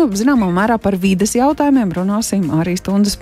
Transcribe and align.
un, 0.00 0.16
zināmā 0.16 0.48
mērā, 0.54 0.78
par 0.82 0.96
vides 1.00 1.36
jautājumiem 1.36 1.92
runāsim 1.96 2.48
arī 2.56 2.76
stundas 2.80 3.18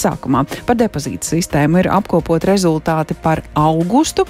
sākumā. 0.00 0.44
Par 0.66 0.78
depozītu 0.78 1.26
sistēmu 1.34 1.82
ir 1.82 1.90
apkopot 1.92 2.44
rezultāti 2.48 3.16
par 3.18 3.42
augustu, 3.58 4.26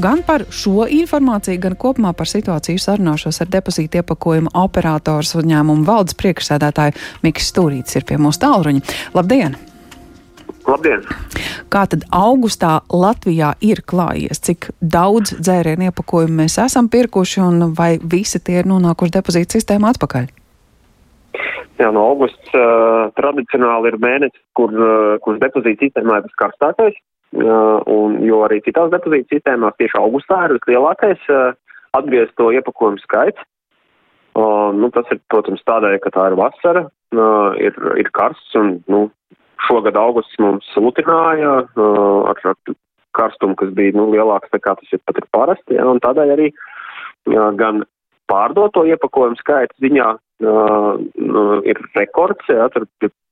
gan 0.00 0.24
par 0.26 0.46
šo 0.50 0.86
informāciju, 0.98 1.60
gan 1.62 1.76
kopumā 1.78 2.14
par 2.16 2.30
situāciju 2.30 2.82
sarunāšos 2.82 3.42
ar 3.44 3.52
depozītu 3.52 4.02
iepakojumu 4.02 4.54
operators 4.58 5.34
uzņēmumu 5.38 5.86
valdes 5.88 6.18
priekšsēdētāju 6.18 6.96
Mikls 7.26 7.50
Stūrītis 7.52 8.00
ir 8.00 8.08
pie 8.08 8.20
mūsu 8.20 8.42
tālruņa. 8.46 8.84
Labdien! 9.16 9.58
Labdien! 10.68 11.04
Kā 11.72 11.84
tad 11.88 12.04
augustā 12.12 12.78
Latvijā 12.92 13.54
ir 13.64 13.80
klājies? 13.88 14.40
Cik 14.44 14.70
daudz 14.80 15.36
dzērienu 15.36 15.88
iepakojumu 15.88 16.42
mēs 16.42 16.58
esam 16.64 16.90
pirkuši 16.92 17.44
un 17.44 17.70
vai 17.76 17.94
visi 18.00 18.40
tie 18.40 18.60
ir 18.62 18.68
nonākuši 18.68 19.16
depozīta 19.20 19.56
sistēmā 19.56 19.94
atpakaļ? 19.96 20.28
Jā, 21.78 21.92
no 21.94 22.02
augusts 22.10 22.54
uh, 22.58 23.06
tradicionāli 23.14 23.92
ir 23.92 23.96
mēnesis, 24.02 24.40
kur, 24.58 24.72
uh, 24.74 25.14
kurš 25.22 25.38
depozīta 25.44 25.86
sistēmā 25.86 26.16
ir 26.18 26.26
viskarstākais, 26.26 26.96
uh, 27.38 27.78
un, 27.86 28.16
jo 28.26 28.40
arī 28.48 28.58
citās 28.66 28.90
depozīta 28.90 29.36
sistēmās 29.36 29.76
tieši 29.78 30.00
augustā 30.00 30.40
ir 30.48 30.56
vislielākais 30.56 31.30
uh, 31.30 31.52
atgriezto 31.94 32.50
iepakojumu 32.58 32.98
skaits. 33.04 33.46
Uh, 34.38 34.74
nu, 34.74 34.90
tas 34.94 35.06
ir, 35.14 35.22
protams, 35.30 35.62
tādēļ, 35.70 36.00
ka 36.02 36.14
tā 36.14 36.26
ir 36.32 36.38
vasara, 36.38 36.84
uh, 37.14 37.54
ir, 37.62 37.78
ir 38.02 38.10
karsts 38.14 38.58
un 38.58 38.78
nu, 38.90 39.06
Šogad 39.66 39.96
augusts 39.98 40.38
mums 40.38 40.66
lutināja 40.78 41.60
uh, 41.66 42.28
ar, 42.30 42.38
ar 42.46 42.76
karstumu, 43.18 43.56
kas 43.58 43.72
bija 43.74 43.94
nu, 43.98 44.06
lielāks 44.12 44.50
nekā 44.54 44.76
tas 44.78 44.94
ir 44.94 45.02
pat 45.06 45.18
ir 45.18 45.26
parasti, 45.34 45.74
ja, 45.78 45.86
un 45.90 45.98
tādēļ 46.02 46.34
arī 46.34 46.52
uh, 46.54 47.50
gan 47.58 47.82
pārdoto 48.30 48.84
iepakojumu 48.86 49.38
skaita 49.40 49.74
ziņā 49.82 50.12
uh, 50.46 50.98
ir 51.68 51.80
rekords, 51.96 52.50
ja, 52.50 52.68
tur 52.74 52.86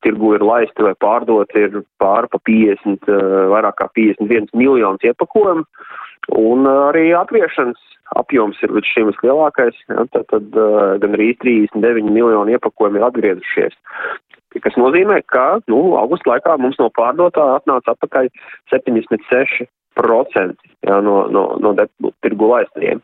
tirgu 0.05 0.35
ir 0.37 0.45
laisti 0.45 0.87
vai 0.87 0.95
pārdoti 1.03 1.67
ir 1.67 1.81
pār 2.03 2.29
pa 2.33 2.41
50, 2.49 3.07
uh, 3.09 3.47
vairāk 3.53 3.79
kā 3.81 3.89
51 3.99 4.51
miljonus 4.55 5.07
iepakojumu, 5.07 5.67
un 6.37 6.67
uh, 6.67 6.89
arī 6.91 7.11
atviešanas 7.19 7.81
apjoms 8.17 8.61
ir 8.63 8.75
līdz 8.75 8.93
šim 8.93 9.11
vislielākais, 9.11 9.79
ja, 9.91 10.07
tad, 10.15 10.29
tad 10.33 10.59
uh, 10.59 10.95
gan 11.03 11.17
arī 11.19 11.33
39 11.43 12.11
miljoni 12.11 12.57
iepakojumu 12.57 13.01
ir 13.01 13.09
atgriezušies. 13.09 13.79
Kas 14.65 14.77
nozīmē, 14.81 15.21
ka 15.29 15.59
nu, 15.69 15.81
augusta 16.01 16.31
laikā 16.33 16.55
mums 16.63 16.79
no 16.81 16.87
pārdotā 16.97 17.45
atnāca 17.59 17.93
atpakaļ 17.93 18.31
76% 18.73 19.69
jā, 19.97 21.01
no, 21.03 21.27
no, 21.33 21.45
no 21.61 21.73
tirgu 22.25 22.51
laistiem. 22.51 23.03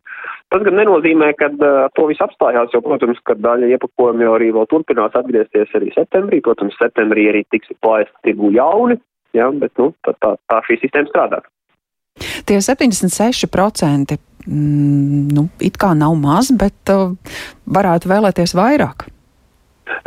Tas 0.53 0.65
gan 0.67 0.77
nenozīmē, 0.77 1.33
ka 1.39 1.49
uh, 1.55 1.87
to 1.97 2.07
viss 2.11 2.23
apstājās, 2.25 2.75
jo, 2.75 2.83
protams, 2.85 3.21
ka 3.25 3.37
daļa 3.41 3.71
iepakojumu 3.73 4.27
jau 4.27 4.35
arī 4.37 4.51
vēl 4.53 4.69
turpinās 4.69 5.17
atgriezties 5.17 5.73
arī 5.79 5.93
septembrī. 5.95 6.43
Protams, 6.45 6.77
septembrī 6.81 7.29
arī 7.31 7.43
tiks 7.55 7.73
laist 7.87 8.13
tirgu 8.27 8.53
jauni, 8.53 8.99
jā, 9.37 9.49
bet 9.63 9.73
nu, 9.81 9.93
tā, 10.05 10.15
tā, 10.21 10.35
tā 10.53 10.61
šī 10.69 10.83
sistēma 10.83 11.09
strādā. 11.09 11.41
Tie 12.45 12.59
76% 12.61 14.19
mm, 14.45 15.33
nu, 15.33 15.49
it 15.65 15.81
kā 15.81 15.95
nav 15.97 16.19
maz, 16.21 16.53
bet 16.53 16.93
uh, 16.93 17.17
varētu 17.73 18.13
vēlēties 18.13 18.57
vairāk. 18.59 19.09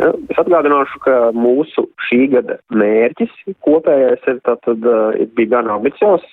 Es 0.02 0.40
atgādināšu, 0.42 1.00
ka 1.04 1.16
mūsu 1.36 1.86
šī 2.08 2.22
gada 2.34 2.58
mērķis 2.74 3.34
kopējais 3.66 4.24
ir 4.32 4.42
tātad, 4.48 4.80
bija 5.38 5.52
gan 5.58 5.72
ambiciozs, 5.78 6.32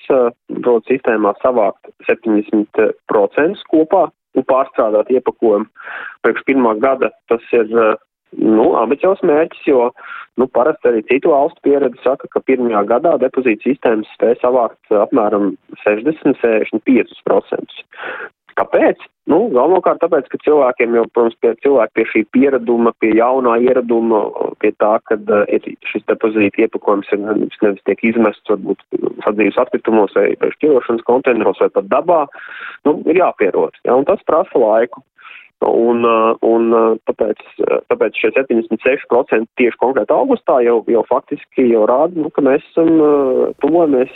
proti 0.63 0.95
sistēmā 0.95 1.35
savākt 1.43 1.93
70% 2.09 3.69
kopā 3.73 4.03
un 4.39 4.43
pārstrādāt 4.49 5.13
iepakojumu. 5.13 5.69
Priekš 6.25 6.43
pirmā 6.49 6.73
gada 6.83 7.09
tas 7.31 7.45
ir, 7.57 7.69
nu, 8.41 8.67
ambiciozs 8.81 9.23
mērķis, 9.29 9.65
jo, 9.69 9.91
nu, 10.41 10.45
parasti 10.57 10.89
arī 10.89 11.01
citu 11.11 11.33
valstu 11.35 11.61
pieredze 11.67 12.01
saka, 12.05 12.25
ka 12.33 12.39
pirmajā 12.49 12.83
gadā 12.95 13.13
depozīta 13.21 13.63
sistēmas 13.69 14.13
spēja 14.17 14.37
savākt 14.45 14.83
apmēram 15.05 15.45
60-65%. 15.85 17.83
Kāpēc? 18.61 19.03
Nu, 19.31 19.39
galvenokārt 19.55 20.01
tāpēc, 20.03 20.27
ka 20.33 20.39
cilvēkiem 20.43 20.97
jau, 20.99 21.05
protams, 21.15 21.37
pie 21.41 21.53
cilvēki 21.63 21.95
pie 21.99 22.05
šī 22.11 22.23
piereduma, 22.35 22.91
pie 22.99 23.13
jaunā 23.15 23.55
ieraduma, 23.63 24.25
pie 24.63 24.73
tā, 24.83 24.97
ka 25.07 25.17
uh, 25.21 25.69
šis 25.89 26.03
depozīta 26.11 26.65
iepakojums 26.65 27.13
ir 27.15 27.23
nevis 27.23 27.85
tiek 27.87 28.03
izmests, 28.11 28.51
varbūt 28.51 28.83
sadzīves 29.23 29.61
atkritumos 29.63 30.19
vai 30.19 30.51
šķirošanas 30.57 31.07
konteineros 31.07 31.63
vai 31.63 31.71
pat 31.79 31.89
dabā, 31.93 32.21
nu, 32.89 32.99
ir 33.07 33.23
jāpierod. 33.23 33.79
Ja, 33.87 33.95
un 33.95 34.09
tas 34.11 34.25
prasa 34.27 34.59
laiku. 34.59 35.05
Un, 35.63 36.03
uh, 36.05 36.35
un 36.43 36.73
uh, 36.75 36.95
tāpēc, 37.07 37.41
uh, 37.63 37.81
tāpēc 37.93 38.19
šie 38.19 38.33
76% 38.35 39.47
tieši 39.61 39.79
konkrēti 39.79 40.15
augustā 40.15 40.59
jau, 40.67 40.81
jau 40.91 41.03
faktiski 41.07 41.69
jau 41.71 41.85
rāda, 41.87 42.19
nu, 42.19 42.33
ka 42.35 42.43
mēs 42.43 42.65
esam 42.73 42.91
tuvojamies 43.63 44.15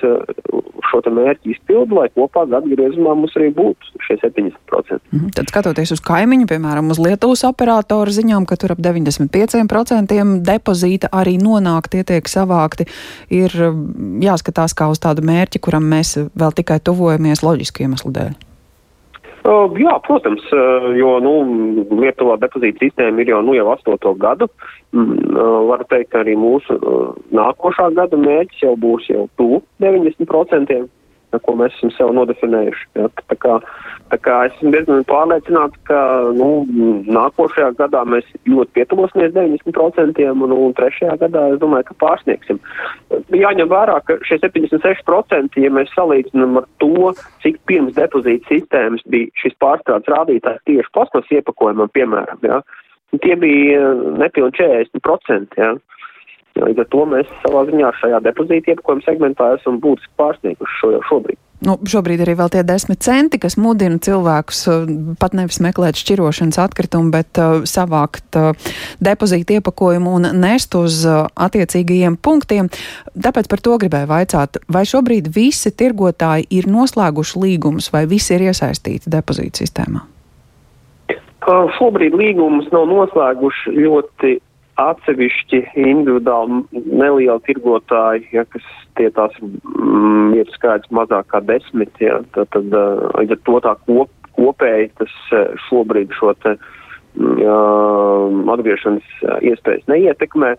šo 0.86 1.00
te 1.04 1.12
mērķi 1.14 1.52
izpildu, 1.54 1.98
lai 1.98 2.08
kopā 2.14 2.46
gadu 2.50 2.70
griezumā 2.72 3.14
mums 3.18 3.34
arī 3.38 3.50
būtu 3.54 4.02
šie 4.06 4.18
70%. 4.22 4.50
Mm 4.56 5.18
-hmm. 5.18 5.34
Tad 5.36 5.50
skatoties 5.50 5.92
uz 5.96 6.00
kaimiņu, 6.00 6.46
piemēram, 6.50 6.90
uz 6.90 6.98
Lietuvas 7.02 7.44
operatoru 7.44 8.10
ziņām, 8.10 8.46
ka 8.46 8.56
tur 8.56 8.72
ap 8.72 8.78
95% 8.78 10.42
depozīta 10.50 11.08
arī 11.12 11.36
nonāk, 11.42 11.88
tie 11.90 12.02
tiek 12.04 12.28
savākti, 12.28 12.86
ir 13.30 13.50
jāskatās 14.20 14.74
kā 14.74 14.90
uz 14.90 14.98
tādu 14.98 15.22
mērķi, 15.22 15.58
kuram 15.60 15.84
mēs 15.84 16.16
vēl 16.34 16.52
tikai 16.52 16.80
tuvojamies 16.80 17.42
loģiski 17.42 17.82
iemeslu 17.82 18.12
dēļ. 18.12 18.45
Uh, 19.46 19.70
jā, 19.78 19.92
protams, 20.02 20.42
uh, 20.50 20.88
jo 20.98 21.12
nu, 21.22 21.32
Lietuvā 22.00 22.34
depozīta 22.42 22.82
sistēma 22.82 23.22
ir 23.22 23.30
jau, 23.30 23.44
nu, 23.46 23.54
jau 23.54 23.68
astoto 23.70 24.10
gadu. 24.18 24.48
Mm, 24.90 25.20
uh, 25.36 25.60
varu 25.68 25.86
teikt, 25.86 26.10
ka 26.10 26.24
arī 26.24 26.34
mūsu 26.40 26.74
nākošā 27.36 27.92
gada 27.94 28.18
mērķis 28.18 28.64
jau 28.64 28.74
būs 28.82 29.06
jau 29.12 29.28
tuvu 29.38 29.60
90% 29.84 30.80
ko 31.34 31.54
mēs 31.58 31.74
esam 31.76 31.90
sev 31.94 32.12
nodefinējuši. 32.16 32.86
Ja, 32.98 33.08
tā 33.30 33.36
kā, 33.42 33.56
tā 34.12 34.18
kā 34.22 34.36
esmu 34.48 34.72
diezgan 34.74 35.04
pārliecināts, 35.10 35.78
ka 35.88 35.98
nu, 36.36 36.48
nākošajā 37.16 37.72
gadā 37.80 38.04
mēs 38.08 38.28
ļoti 38.48 38.74
pietuvosimies 38.78 39.34
90% 39.34 40.22
un, 40.32 40.54
un 40.56 40.76
trešajā 40.78 41.18
gadā 41.24 41.44
es 41.52 41.60
domāju, 41.62 41.88
ka 41.90 41.98
pārsniegsim. 42.04 42.60
Jāņem 43.34 43.70
vērā, 43.72 43.98
ka 44.06 44.18
šie 44.28 44.40
76%, 44.44 45.60
ja 45.62 45.72
mēs 45.74 45.92
salīdzinām 45.96 46.62
ar 46.62 46.70
to, 46.82 47.12
cik 47.44 47.60
pirms 47.70 47.96
depozīta 47.98 48.48
sistēmas 48.52 49.04
bija 49.12 49.32
šis 49.42 49.58
pārstrādes 49.62 50.12
rādītājs 50.12 50.64
tieši 50.70 50.92
plasmas 50.94 51.34
iepakojumam, 51.34 51.92
piemēram, 51.96 52.42
ja, 52.46 52.62
tie 53.22 53.36
bija 53.40 53.92
nepilni 54.20 54.54
40%. 54.56 55.60
Ja. 55.60 55.74
Līdz 56.56 56.84
ar 56.84 56.88
to 56.92 57.02
mēs 57.08 57.32
savā 57.42 57.64
ziņā 57.68 57.90
šajā 58.00 58.22
depozīta 58.24 58.72
iepakojuma 58.72 59.04
segmentā 59.04 59.50
esam 59.58 59.80
būtiski 59.82 60.14
pārsnieguši 60.20 60.80
šo 60.80 60.94
jau 60.94 61.02
šobrīd. 61.10 61.40
Nu, 61.64 61.78
šobrīd 61.88 62.20
arī 62.20 62.34
vēl 62.36 62.50
tie 62.52 62.60
desmit 62.68 63.00
centi, 63.04 63.38
kas 63.40 63.56
mudina 63.56 63.96
cilvēkus 64.02 64.58
uh, 64.68 64.90
pat 65.20 65.32
nevis 65.36 65.56
meklēt 65.64 65.96
šķirošanas 65.96 66.58
atkritumu, 66.60 67.08
bet 67.14 67.40
uh, 67.40 67.62
savākt 67.68 68.36
uh, 68.36 68.52
depozīta 69.00 69.56
iepakojumu 69.56 70.12
un 70.18 70.28
nest 70.36 70.76
uz 70.76 71.00
uh, 71.08 71.24
attiecīgajiem 71.32 72.18
punktiem. 72.20 72.68
Tāpēc 73.16 73.48
par 73.48 73.64
to 73.64 73.78
gribēju 73.80 74.10
vaicāt, 74.10 74.60
vai 74.68 74.84
šobrīd 74.88 75.32
visi 75.32 75.72
tirgotāji 75.72 76.44
ir 76.58 76.68
noslēguši 76.68 77.40
līgumus 77.46 77.88
vai 77.94 78.04
visi 78.10 78.36
ir 78.36 78.50
iesaistīti 78.50 79.12
depozīta 79.12 79.64
sistēmā? 79.64 80.04
Šobrīd 81.78 82.14
līgumus 82.18 82.68
nav 82.74 82.88
noslēguši 82.90 83.72
ļoti 83.78 84.36
atsevišķi 84.80 85.62
individuāli 85.80 86.60
nelieli 86.84 87.40
tirgotāji, 87.48 88.26
ja, 88.36 88.44
kas 88.52 88.64
tie 88.98 89.08
tās 89.16 89.34
mm, 89.40 90.34
ir 90.36 90.50
skaits 90.54 90.90
mazāk 90.94 91.30
kā 91.32 91.40
desmit, 91.48 91.92
ja, 92.02 92.20
tad, 92.36 92.50
tad 92.54 92.72
līdz 93.16 93.36
ar 93.36 93.42
to 93.48 93.60
tā 93.64 93.74
kop, 93.88 94.12
kopēji 94.36 94.90
tas 95.00 95.14
šobrīd 95.68 96.12
šo 96.16 96.34
te 96.44 96.56
ja, 97.40 97.58
atgriešanas 98.56 99.20
iespējas 99.40 99.86
neietekmē. 99.92 100.56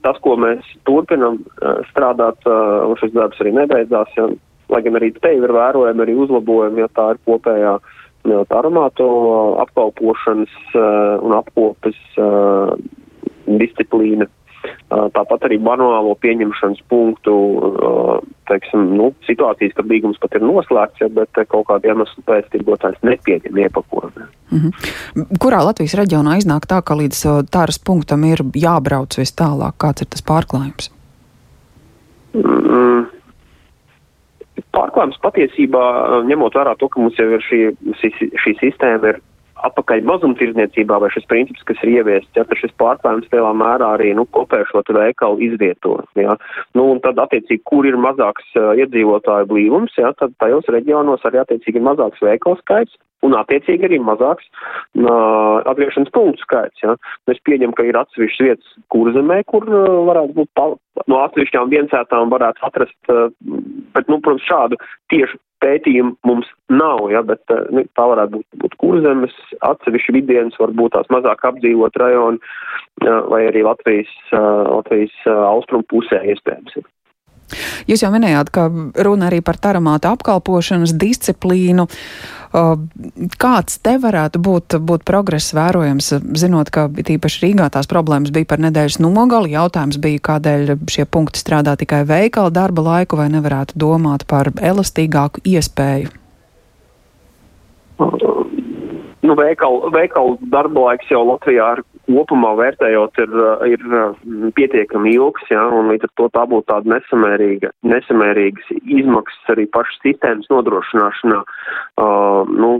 Tas, 0.00 0.16
ko 0.24 0.32
mēs 0.40 0.64
turpinam 0.88 1.42
strādāt, 1.90 2.46
un 2.48 2.96
šis 2.96 3.12
darbs 3.12 3.40
arī 3.42 3.52
nebeidzās, 3.58 4.14
ja, 4.16 4.30
lai 4.72 4.80
gan 4.86 4.96
arī 4.96 5.10
te 5.18 5.34
ir 5.36 5.52
vērojami 5.52 6.06
arī 6.06 6.14
uzlabojumi, 6.24 6.80
ja 6.80 6.88
tā 6.96 7.10
ir 7.12 7.20
kopējā 7.28 7.74
aromātu 8.56 9.04
apkalpošanas 9.60 10.56
un 10.76 11.36
apkopes 11.36 12.00
disciplīna. 13.58 14.28
Tāpat 14.90 15.46
arī 15.48 15.56
manuālo 15.62 16.12
pieņemšanas 16.20 16.82
punktu, 16.92 17.32
teiksim, 18.50 18.90
nu, 18.98 19.06
situācijas, 19.24 19.72
kad 19.78 19.88
līgums 19.88 20.20
pat 20.20 20.36
ir 20.36 20.44
noslēgts, 20.44 21.00
ja, 21.00 21.08
bet 21.08 21.40
kaut 21.48 21.64
kādu 21.70 21.88
iemeslu 21.88 22.24
pēc 22.28 22.50
tirgotājs 22.52 23.00
nepieņem 23.06 23.56
iepakojumu. 23.64 24.26
-hmm. 24.50 25.36
Kurā 25.40 25.62
Latvijas 25.64 25.96
reģionā 25.96 26.36
iznāk 26.42 26.68
tā, 26.68 26.82
ka 26.84 26.94
līdz 26.94 27.48
tāras 27.50 27.78
punktam 27.78 28.24
ir 28.24 28.44
jābrauc 28.54 29.16
vis 29.18 29.32
tālāk? 29.32 29.78
Kāds 29.78 30.02
ir 30.02 30.10
tas 30.12 30.22
pārklājums? 30.22 30.90
Mm. 32.34 33.06
Pārklājums 34.76 35.18
patiesībā, 35.22 35.84
ņemot 36.28 36.54
vērā 36.54 36.76
to, 36.78 36.88
ka 36.88 37.00
mums 37.00 37.18
jau 37.18 37.26
ir 37.26 37.42
šī, 37.42 37.60
šī, 38.00 38.30
šī 38.38 38.54
sistēma 38.60 39.14
ir 39.14 39.20
atpakaļ 39.68 40.04
mazumtirdzniecībā 40.08 40.98
vai 41.02 41.10
šis 41.14 41.26
princips, 41.30 41.64
kas 41.68 41.82
ir 41.84 41.92
ieviests, 41.98 42.32
ja 42.36 42.44
šis 42.60 42.72
pārklājums 42.80 43.28
lielā 43.32 43.52
mērā 43.56 43.92
arī, 43.96 44.12
nu, 44.16 44.26
kopēšot 44.36 44.92
veikalu 44.96 45.40
izvieto, 45.50 45.98
ja. 46.18 46.36
Nu, 46.78 46.88
un 46.94 47.02
tad, 47.04 47.20
attiecīgi, 47.22 47.62
kur 47.68 47.88
ir 47.88 47.98
mazāks 48.00 48.46
uh, 48.56 48.72
iedzīvotāju 48.80 49.50
blīvums, 49.50 49.96
ja, 50.00 50.12
tad 50.18 50.34
tajos 50.42 50.68
reģionos 50.72 51.24
arī, 51.28 51.42
attiecīgi, 51.44 51.80
ir 51.80 51.88
mazāks 51.90 52.22
veikalu 52.24 52.60
skaits, 52.62 52.96
un 53.26 53.36
attiecīgi 53.36 53.86
arī 53.88 53.98
mazāks 54.02 54.46
uh, 54.48 55.60
atgriešanas 55.70 56.12
punktu 56.14 56.44
skaits. 56.44 56.84
Ja. 56.84 56.96
Mēs 57.28 57.42
pieņem, 57.48 57.74
ka 57.76 57.86
ir 57.88 57.98
atsevišķas 58.00 58.46
vietas 58.46 58.72
kurzemē, 58.94 59.42
kur 59.50 59.66
uh, 59.68 60.00
varētu 60.08 60.36
būt 60.40 60.50
pa, 60.58 60.70
no 61.10 61.20
atsevišķām 61.26 61.72
viensētām 61.74 62.32
varētu 62.32 62.66
atrast, 62.68 62.98
uh, 63.12 63.28
bet, 63.96 64.08
nu, 64.08 64.20
protams, 64.24 64.46
šādu 64.48 64.80
tiešu 65.12 65.40
pētījumu 65.60 66.14
mums 66.24 66.48
nav, 66.72 67.02
ja, 67.12 67.20
bet 67.26 67.42
nu, 67.74 67.84
tā 67.98 68.06
varētu 68.08 68.38
būt, 68.38 68.46
būt 68.62 68.76
kurzemes, 68.80 69.34
atsevišķi 69.68 70.14
vidienas, 70.16 70.56
varbūt 70.60 70.94
tās 70.96 71.10
mazāk 71.12 71.44
apdzīvot 71.50 71.98
rajoni, 72.00 72.40
vai 73.04 73.42
arī 73.50 73.66
Latvijas, 73.66 74.14
Latvijas 74.32 75.12
austrumu 75.28 75.84
pusē 75.92 76.22
iespējams. 76.32 76.78
Ja. 76.80 76.86
Jūs 77.90 78.04
jau 78.04 78.10
minējāt, 78.14 78.52
ka 78.54 78.68
runa 79.06 79.30
arī 79.30 79.40
par 79.44 79.58
taramāta 79.60 80.12
apkalpošanas 80.14 80.94
disciplīnu. 81.00 81.86
Kāds 83.40 83.78
te 83.78 83.94
varētu 84.02 84.40
būt, 84.42 84.74
būt 84.82 85.04
progress 85.06 85.54
vērojams, 85.54 86.12
zinot, 86.40 86.72
ka 86.74 86.88
tīpaši 86.90 87.44
Rīgā 87.44 87.68
tās 87.70 87.86
problēmas 87.90 88.32
bija 88.34 88.48
par 88.50 88.62
nedēļas 88.64 88.98
nogali, 89.04 89.54
jautājums 89.54 90.00
bija, 90.02 90.22
kādēļ 90.32 90.74
šie 90.90 91.06
punkti 91.06 91.42
strādā 91.42 91.76
tikai 91.78 92.02
veikala 92.08 92.50
darba 92.50 92.86
laiku 92.88 93.20
vai 93.20 93.28
nevarētu 93.30 93.78
domāt 93.78 94.26
par 94.30 94.50
elastīgāku 94.58 95.44
iespēju? 95.46 96.10
Nu, 99.20 99.36
veikalu, 99.36 99.90
veikalu 99.94 100.38
darba 100.50 100.88
laiks 100.88 101.10
jau 101.12 101.20
Latvijā 101.28 101.66
ir 101.76 101.82
kopumā 102.10 102.52
vērtējot, 102.58 103.20
ir, 103.24 103.36
ir 103.70 103.84
mm, 103.86 104.52
pietiekami 104.56 105.14
ilgs, 105.16 105.46
ja, 105.52 105.62
un 105.74 105.90
līdz 105.92 106.08
ar 106.08 106.12
to 106.18 106.28
tā 106.34 106.44
būtu 106.50 106.66
tāda 106.70 106.94
nesamērīga, 106.96 107.72
nesamērīgas 107.86 108.72
izmaksas 108.80 109.54
arī 109.54 109.66
pašas 109.74 110.00
sistēmas 110.04 110.50
nodrošināšanā, 110.52 111.40
uh, 111.40 112.50
nu, 112.50 112.72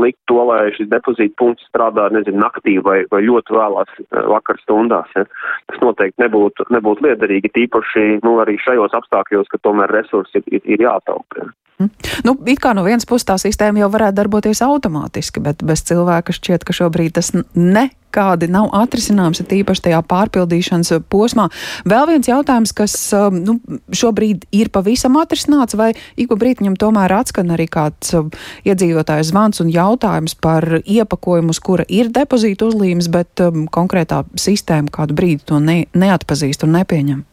likt 0.00 0.20
to, 0.30 0.40
lai 0.48 0.70
šis 0.76 0.90
depozīta 0.90 1.36
punkts 1.40 1.66
strādā, 1.68 2.08
nezinu, 2.14 2.40
naktī 2.42 2.78
vai, 2.84 3.02
vai 3.12 3.22
ļoti 3.26 3.56
vēlās 3.56 3.96
vakar 4.34 4.60
stundās. 4.64 5.10
Ja. 5.16 5.26
Tas 5.70 5.82
noteikti 5.84 6.24
nebūtu, 6.24 6.68
nebūtu 6.74 7.06
liederīgi, 7.08 7.52
tīpaši, 7.56 8.06
nu, 8.26 8.38
arī 8.42 8.58
šajos 8.62 8.96
apstākļos, 9.00 9.50
ka 9.50 9.62
tomēr 9.64 9.92
resursi 10.00 10.40
ir, 10.40 10.48
ir, 10.60 10.68
ir 10.76 10.86
jātaupa. 10.88 11.42
Ja. 11.44 11.50
Mhm. 11.80 11.90
Nu, 12.24 12.36
it 12.46 12.60
kā 12.60 12.74
no 12.76 12.84
vienas 12.84 13.06
puses 13.08 13.24
tā 13.24 13.38
sistēma 13.40 13.80
jau 13.80 13.88
varētu 13.92 14.18
darboties 14.18 14.60
automātiski, 14.60 15.40
bet 15.40 15.62
bez 15.64 15.80
cilvēka 15.88 16.34
šķiet, 16.36 16.66
ka 16.68 16.76
šobrīd 16.76 17.14
tas 17.16 17.30
nekādi 17.56 18.50
nav 18.52 18.68
atrisināms, 18.76 19.40
tīpaši 19.40 19.86
tajā 19.86 20.00
pārpildīšanas 20.10 20.92
posmā. 21.08 21.46
Vēl 21.88 22.04
viens 22.10 22.28
jautājums, 22.28 22.74
kas 22.76 22.98
um, 23.16 23.38
nu, 23.46 23.56
šobrīd 23.96 24.44
ir 24.52 24.68
pavisam 24.68 25.16
atrisināts, 25.22 25.78
vai 25.80 25.94
ik 26.20 26.28
pa 26.28 26.36
brītiņam 26.42 26.76
tomēr 26.76 27.16
atskan 27.16 27.56
arī 27.56 27.64
kāds 27.72 28.12
um, 28.18 28.28
iedzīvotājs 28.68 29.32
zvans 29.32 29.64
un 29.64 29.72
jautājums 29.72 30.36
par 30.36 30.82
iepakojumu, 30.84 31.56
uz 31.56 31.64
kura 31.64 31.88
ir 31.88 32.12
depozīta 32.12 32.68
uzlīmes, 32.68 33.08
bet 33.08 33.40
um, 33.46 33.64
konkrētā 33.72 34.26
sistēma 34.36 34.92
kādu 34.92 35.16
brīdi 35.16 35.48
to 35.48 35.64
ne, 35.64 35.86
neatpazīst 35.96 36.68
un 36.68 36.76
nepieņem. 36.76 37.24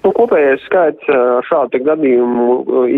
Nu, 0.00 0.12
kopējais 0.16 0.62
skaits 0.64 1.08
šādu 1.48 1.82
gadījumu 1.84 2.44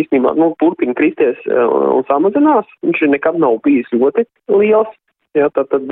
īstenībā 0.03 0.37
nu, 0.39 0.53
turpina 0.63 0.95
kristies 0.99 1.41
un 1.51 2.05
samazinās. 2.07 2.69
Viņš 2.87 3.07
nekad 3.17 3.41
nav 3.43 3.59
bijis 3.67 3.91
ļoti 3.95 4.27
liels. 4.55 4.93
Jā, 5.33 5.47
tad, 5.57 5.71
tad, 5.73 5.89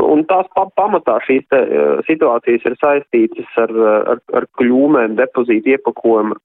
un 0.00 0.22
tās 0.30 0.46
pa, 0.56 0.62
pamatā 0.80 1.18
šīs 1.26 1.44
te, 1.52 1.58
situācijas 2.08 2.64
ir 2.70 2.76
saistītas 2.80 3.58
ar, 3.60 3.74
ar, 4.14 4.22
ar 4.40 4.46
kļūmēm 4.56 5.18
depozīta 5.18 5.74
iepakojuma 5.74 6.38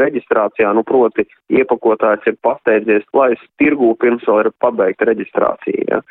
reģistrācijā. 0.00 0.72
Nu, 0.74 0.82
proti, 0.86 1.28
iepakotājs 1.54 2.26
ir 2.32 2.38
pasteidzies, 2.42 3.06
lai 3.14 3.30
tirgū 3.62 3.92
pirms 4.02 4.26
vēl 4.26 4.42
ir 4.42 4.50
pabeigta 4.64 5.06
reģistrācija. 5.06 5.86
Ja. 5.86 6.02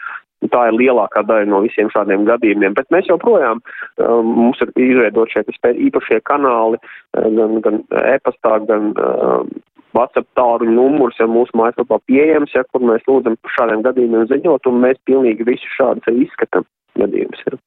Tā 0.53 0.65
ir 0.69 0.77
lielākā 0.79 1.23
daļa 1.27 1.49
no 1.51 1.61
visiem 1.65 1.91
šādiem 1.93 2.25
gadījumiem, 2.27 2.75
bet 2.77 2.89
mēs 2.93 3.09
joprojām, 3.11 3.61
um, 4.01 4.33
mums 4.43 4.61
ir 4.65 4.73
izveidot 4.75 5.31
šie 5.33 5.45
īpašie 5.87 6.21
kanāli, 6.29 6.79
uh, 6.81 7.27
gan, 7.37 7.59
gan 7.65 7.81
e-pastā, 8.13 8.59
gan 8.69 8.93
um, 8.95 9.51
WhatsApp 9.97 10.27
tālruņa 10.37 10.75
numurs, 10.75 11.17
ja 11.19 11.25
mūsu 11.29 11.57
mājaslapā 11.57 11.97
pieejams, 12.09 12.53
ja 12.53 12.65
kur 12.69 12.83
mēs 12.85 13.05
lūdzam 13.09 13.37
par 13.41 13.55
šādiem 13.57 13.85
gadījumiem 13.87 14.27
ziņot, 14.29 14.69
un 14.69 14.83
mēs 14.83 15.01
pilnīgi 15.09 15.47
visu 15.47 15.73
šādus 15.77 16.21
izskatām 16.27 16.67
gadījumus. 16.99 17.41
Ja. 17.47 17.57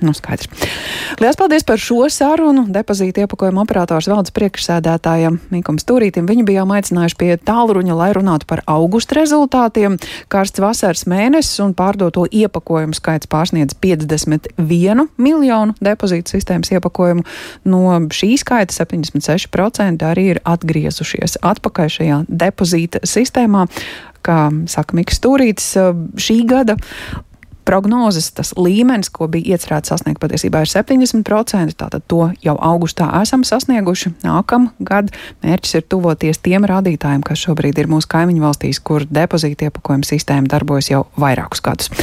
Nu, 0.00 0.12
skaidrs. 0.12 0.48
Lielas 1.20 1.38
paldies 1.40 1.64
par 1.64 1.80
šo 1.80 2.04
sarunu. 2.12 2.66
Depozīta 2.68 3.22
iepakojuma 3.24 3.62
operators 3.64 4.08
valdes 4.10 4.34
priekšsēdētājam 4.36 5.38
Mikam 5.48 5.78
Stūrītim. 5.80 6.28
Viņu 6.28 6.44
bijām 6.44 6.74
aicinājuši 6.76 7.16
pie 7.16 7.30
tālruņa, 7.40 7.96
lai 7.96 8.10
runātu 8.12 8.44
par 8.50 8.60
augusta 8.68 9.16
rezultātiem. 9.16 9.96
Karsts 10.32 10.60
vasaras 10.60 11.06
mēnesis 11.08 11.62
un 11.64 11.72
pārdoto 11.78 12.26
iepakojumu 12.28 12.96
skaits 12.98 13.30
pārsniedz 13.32 13.78
51 13.80 15.06
miljonu 15.16 15.76
depozīta 15.80 16.34
sistēmas 16.34 16.74
iepakojumu. 16.76 17.24
No 17.64 17.96
šī 18.12 18.34
skaita 18.42 18.76
76% 18.76 20.04
arī 20.04 20.26
ir 20.34 20.42
atgriezušies 20.44 21.40
atpakaļ 21.40 21.94
šajā 21.96 22.24
depozīta 22.28 23.00
sistēmā 23.08 23.64
kā 24.26 24.50
saka 24.66 24.96
Mikls 24.98 25.20
Stūrītis, 25.22 25.72
šī 26.18 26.40
gada 26.50 26.76
prognozes, 27.66 28.30
tas 28.36 28.52
līmenis, 28.58 29.10
ko 29.12 29.28
bija 29.30 29.56
iecerēts 29.56 29.92
sasniegt, 29.92 30.20
patiesībā 30.22 30.62
ir 30.64 30.70
70%. 30.70 31.76
Tātad 31.80 32.06
to 32.10 32.30
jau 32.44 32.56
augustā 32.62 33.08
esam 33.20 33.44
sasnieguši. 33.46 34.14
Nākamgad 34.26 35.12
mērķis 35.44 35.80
ir 35.80 35.86
tuvoties 35.90 36.42
tiem 36.44 36.68
rādītājiem, 36.68 37.24
kas 37.26 37.42
šobrīd 37.46 37.82
ir 37.82 37.90
mūsu 37.90 38.10
kaimiņu 38.14 38.46
valstīs, 38.46 38.80
kur 38.80 39.06
depozīta 39.08 39.70
iepakojuma 39.70 40.06
sistēma 40.06 40.52
darbojas 40.52 40.92
jau 40.94 41.06
vairākus 41.20 41.64
gadus. 41.64 41.96